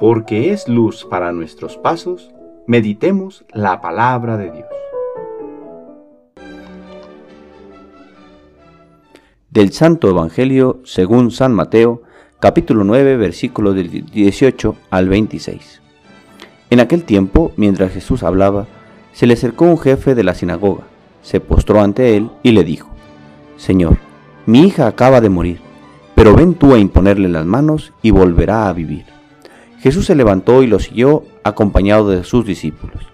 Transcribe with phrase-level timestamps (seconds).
[0.00, 2.30] porque es luz para nuestros pasos,
[2.66, 4.66] meditemos la palabra de Dios.
[9.50, 12.00] Del Santo Evangelio según San Mateo,
[12.40, 15.82] capítulo 9, versículos del 18 al 26.
[16.70, 18.66] En aquel tiempo, mientras Jesús hablaba,
[19.12, 20.84] se le acercó un jefe de la sinagoga,
[21.20, 22.88] se postró ante él y le dijo,
[23.58, 23.98] Señor,
[24.46, 25.60] mi hija acaba de morir,
[26.14, 29.19] pero ven tú a imponerle las manos y volverá a vivir.
[29.80, 33.10] Jesús se levantó y lo siguió acompañado de sus discípulos.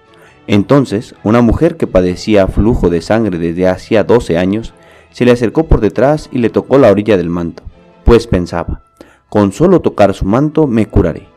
[0.48, 4.74] Entonces, una mujer que padecía flujo de sangre desde hacía doce años,
[5.10, 7.62] se le acercó por detrás y le tocó la orilla del manto,
[8.04, 8.82] pues pensaba,
[9.28, 11.28] con solo tocar su manto me curaré.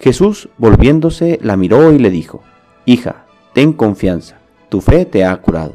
[0.00, 2.42] Jesús, volviéndose, la miró y le dijo,
[2.84, 5.74] Hija, ten confianza, tu fe te ha curado.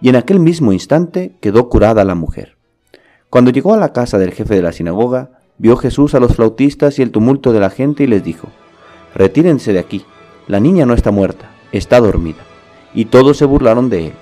[0.00, 2.56] Y en aquel mismo instante quedó curada la mujer.
[3.28, 6.98] Cuando llegó a la casa del jefe de la sinagoga, vio Jesús a los flautistas
[6.98, 8.48] y el tumulto de la gente y les dijo,
[9.14, 10.04] Retírense de aquí,
[10.48, 12.38] la niña no está muerta, está dormida.
[12.94, 14.12] Y todos se burlaron de él.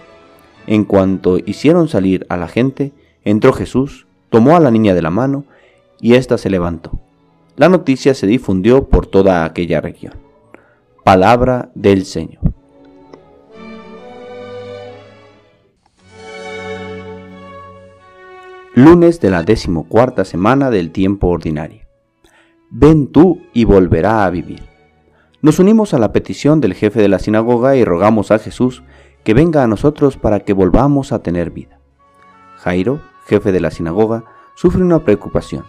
[0.66, 2.92] En cuanto hicieron salir a la gente,
[3.24, 5.44] entró Jesús, tomó a la niña de la mano,
[6.00, 6.98] y ésta se levantó.
[7.56, 10.14] La noticia se difundió por toda aquella región.
[11.04, 12.47] Palabra del Señor.
[18.78, 21.80] Lunes de la decimocuarta semana del tiempo ordinario.
[22.70, 24.62] Ven tú y volverá a vivir.
[25.42, 28.84] Nos unimos a la petición del jefe de la sinagoga y rogamos a Jesús
[29.24, 31.80] que venga a nosotros para que volvamos a tener vida.
[32.58, 34.22] Jairo, jefe de la sinagoga,
[34.54, 35.64] sufre una preocupación.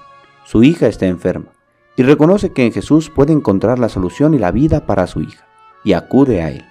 [0.45, 1.53] Su hija está enferma
[1.95, 5.47] y reconoce que en Jesús puede encontrar la solución y la vida para su hija,
[5.83, 6.63] y acude a él.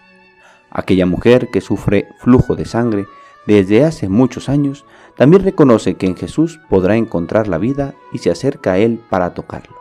[0.70, 3.06] Aquella mujer que sufre flujo de sangre
[3.48, 4.84] desde hace muchos años,
[5.16, 9.32] también reconoce que en Jesús podrá encontrar la vida y se acerca a Él para
[9.32, 9.74] tocarlo.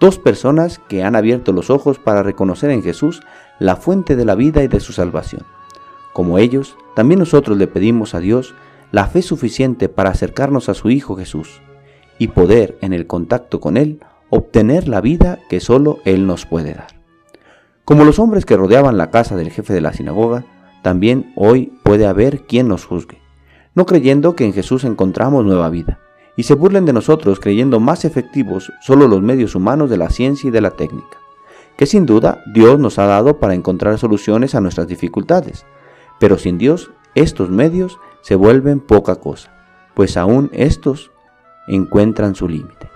[0.00, 3.22] Dos personas que han abierto los ojos para reconocer en Jesús
[3.60, 5.42] la fuente de la vida y de su salvación.
[6.12, 8.56] Como ellos, también nosotros le pedimos a Dios
[8.90, 11.62] la fe suficiente para acercarnos a su Hijo Jesús
[12.18, 14.00] y poder, en el contacto con Él,
[14.30, 16.88] obtener la vida que solo Él nos puede dar.
[17.84, 20.44] Como los hombres que rodeaban la casa del jefe de la sinagoga,
[20.82, 23.20] también hoy puede haber quien nos juzgue,
[23.74, 25.98] no creyendo que en Jesús encontramos nueva vida,
[26.36, 30.48] y se burlen de nosotros creyendo más efectivos solo los medios humanos de la ciencia
[30.48, 31.18] y de la técnica,
[31.76, 35.66] que sin duda Dios nos ha dado para encontrar soluciones a nuestras dificultades,
[36.18, 39.52] pero sin Dios estos medios se vuelven poca cosa,
[39.94, 41.10] pues aún estos
[41.66, 42.90] encuentran su límite.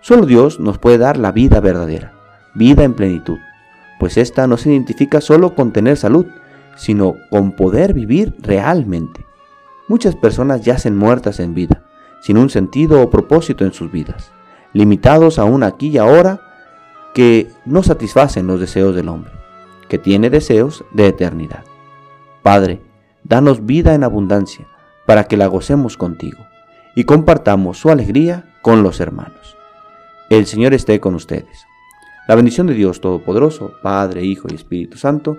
[0.00, 2.12] Solo Dios nos puede dar la vida verdadera,
[2.54, 3.38] vida en plenitud,
[3.98, 6.26] pues esta no se identifica solo con tener salud,
[6.76, 9.24] sino con poder vivir realmente.
[9.88, 11.84] Muchas personas yacen muertas en vida,
[12.20, 14.32] sin un sentido o propósito en sus vidas,
[14.72, 16.40] limitados a un aquí y ahora
[17.14, 19.32] que no satisfacen los deseos del hombre,
[19.88, 21.64] que tiene deseos de eternidad.
[22.42, 22.82] Padre,
[23.24, 24.66] danos vida en abundancia
[25.06, 26.38] para que la gocemos contigo
[26.94, 29.56] y compartamos su alegría con los hermanos.
[30.28, 31.66] El Señor esté con ustedes.
[32.26, 35.38] La bendición de Dios Todopoderoso, Padre, Hijo y Espíritu Santo,